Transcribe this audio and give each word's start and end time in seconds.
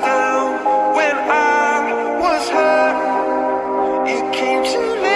down, 0.00 0.94
when 0.96 1.16
I 1.16 2.18
was 2.20 2.48
hurt, 2.48 4.08
you 4.08 4.30
came 4.32 4.64
to 4.64 4.78
lift 5.00 5.15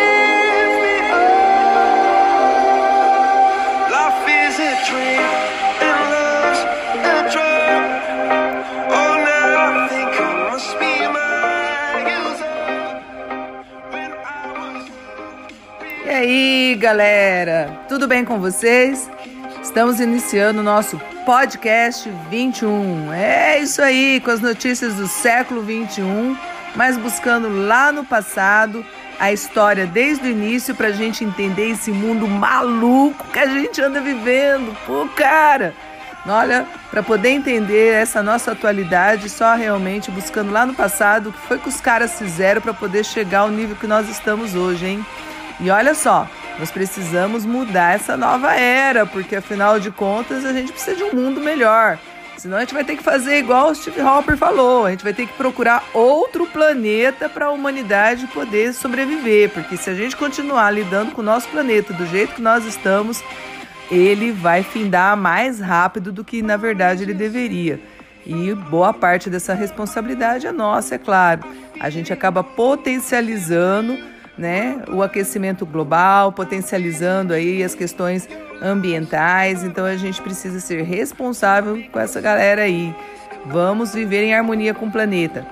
E 16.03 16.09
aí, 16.09 16.77
galera? 16.81 17.79
Tudo 17.87 18.09
bem 18.09 18.25
com 18.25 18.41
vocês? 18.41 19.11
Estamos 19.63 20.01
iniciando 20.01 20.61
o 20.61 20.63
nosso 20.63 20.99
podcast 21.27 22.11
21. 22.31 23.13
É 23.13 23.59
isso 23.59 23.83
aí, 23.83 24.19
com 24.21 24.31
as 24.31 24.41
notícias 24.41 24.95
do 24.95 25.07
século 25.07 25.61
21, 25.61 26.35
mas 26.75 26.97
buscando 26.97 27.67
lá 27.67 27.93
no 27.93 28.03
passado 28.03 28.85
a 29.19 29.31
história 29.31 29.87
desde 29.87 30.27
o 30.27 30.31
início 30.31 30.75
para 30.75 30.89
a 30.89 30.93
gente 30.93 31.23
entender 31.23 31.69
esse 31.69 31.91
mundo 31.93 32.27
maluco 32.27 33.29
que 33.31 33.39
a 33.39 33.47
gente 33.47 33.83
anda 33.83 34.01
vivendo. 34.01 34.75
Pô, 34.87 35.07
cara! 35.15 35.75
Olha, 36.27 36.67
para 36.91 37.03
poder 37.03 37.31
entender 37.31 37.95
essa 37.95 38.23
nossa 38.23 38.53
atualidade, 38.53 39.29
só 39.29 39.55
realmente 39.55 40.11
buscando 40.11 40.51
lá 40.51 40.65
no 40.65 40.75
passado 40.75 41.29
o 41.29 41.33
que 41.33 41.41
foi 41.41 41.59
que 41.59 41.69
os 41.69 41.81
caras 41.81 42.19
fizeram 42.19 42.61
para 42.61 42.75
poder 42.75 43.05
chegar 43.05 43.41
ao 43.41 43.51
nível 43.51 43.77
que 43.77 43.87
nós 43.87 44.09
estamos 44.09 44.55
hoje, 44.55 44.87
hein? 44.87 45.07
E 45.61 45.71
olha 45.71 45.95
só, 45.95 46.27
nós 46.59 46.71
precisamos 46.71 47.45
mudar 47.45 47.95
essa 47.95 48.17
nova 48.17 48.55
era, 48.55 49.05
porque 49.05 49.37
afinal 49.37 49.79
de 49.79 49.91
contas 49.91 50.45
a 50.45 50.53
gente 50.53 50.73
precisa 50.73 50.97
de 50.97 51.05
um 51.05 51.15
mundo 51.15 51.41
melhor. 51.41 51.99
Senão 52.37 52.57
a 52.57 52.61
gente 52.61 52.73
vai 52.73 52.85
ter 52.85 52.97
que 52.97 53.03
fazer 53.03 53.39
igual 53.39 53.71
o 53.71 53.75
Steve 53.75 54.01
Hopper 54.01 54.35
falou, 54.35 54.87
a 54.87 54.91
gente 54.91 55.05
vai 55.05 55.13
ter 55.13 55.27
que 55.27 55.33
procurar 55.35 55.85
outro 55.93 56.47
planeta 56.47 57.29
para 57.29 57.47
a 57.47 57.51
humanidade 57.51 58.27
poder 58.29 58.73
sobreviver, 58.73 59.51
porque 59.51 59.77
se 59.77 59.91
a 59.91 59.95
gente 59.95 60.17
continuar 60.17 60.71
lidando 60.71 61.13
com 61.13 61.21
o 61.21 61.25
nosso 61.25 61.47
planeta 61.49 61.93
do 61.93 62.07
jeito 62.07 62.37
que 62.37 62.41
nós 62.41 62.65
estamos, 62.65 63.23
ele 63.91 64.33
vai 64.33 64.63
findar 64.63 65.15
mais 65.19 65.61
rápido 65.61 66.11
do 66.11 66.25
que 66.25 66.41
na 66.41 66.57
verdade 66.57 67.03
ele 67.03 67.13
deveria. 67.13 67.79
E 68.25 68.55
boa 68.55 68.95
parte 68.95 69.29
dessa 69.29 69.53
responsabilidade 69.53 70.47
é 70.47 70.53
nossa, 70.53 70.95
é 70.95 70.99
claro. 70.99 71.43
A 71.79 71.91
gente 71.91 72.11
acaba 72.11 72.43
potencializando 72.43 73.99
né, 74.41 74.83
o 74.89 75.03
aquecimento 75.03 75.67
global, 75.67 76.33
potencializando 76.33 77.35
aí 77.35 77.63
as 77.63 77.75
questões 77.75 78.27
ambientais. 78.63 79.63
Então 79.63 79.85
a 79.85 79.97
gente 79.97 80.21
precisa 80.23 80.59
ser 80.59 80.83
responsável 80.83 81.81
com 81.93 82.01
essa 82.01 82.21
galera 82.21 82.63
aí. 82.63 82.95
Vamos 83.47 83.95
viver 83.95 84.25
em 84.25 84.35
harmonia 84.35 84.73
com 84.75 84.87
o 84.87 84.91
planeta. 84.91 85.47